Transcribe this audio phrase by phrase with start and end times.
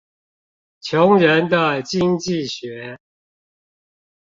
[0.81, 2.97] 窮人的經濟學